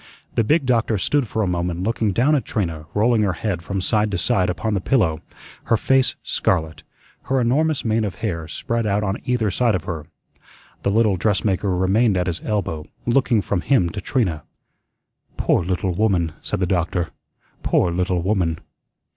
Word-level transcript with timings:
The 0.33 0.43
big 0.43 0.65
doctor 0.65 0.97
stood 0.97 1.27
for 1.27 1.43
a 1.43 1.47
moment 1.47 1.83
looking 1.83 2.11
down 2.11 2.33
at 2.33 2.43
Trina 2.43 2.87
rolling 2.95 3.21
her 3.21 3.33
head 3.33 3.61
from 3.61 3.81
side 3.81 4.09
to 4.09 4.17
side 4.17 4.49
upon 4.49 4.73
the 4.73 4.81
pillow, 4.81 5.19
her 5.65 5.77
face 5.77 6.15
scarlet, 6.23 6.81
her 7.25 7.39
enormous 7.39 7.85
mane 7.85 8.03
of 8.03 8.15
hair 8.15 8.47
spread 8.47 8.87
out 8.87 9.03
on 9.03 9.19
either 9.25 9.51
side 9.51 9.75
of 9.75 9.83
her. 9.83 10.07
The 10.81 10.89
little 10.89 11.17
dressmaker 11.17 11.69
remained 11.77 12.17
at 12.17 12.25
his 12.25 12.41
elbow, 12.43 12.85
looking 13.05 13.43
from 13.43 13.61
him 13.61 13.91
to 13.91 14.01
Trina. 14.01 14.41
"Poor 15.37 15.63
little 15.63 15.93
woman!" 15.93 16.31
said 16.41 16.59
the 16.59 16.65
doctor; 16.65 17.09
"poor 17.61 17.91
little 17.91 18.23
woman!" 18.23 18.57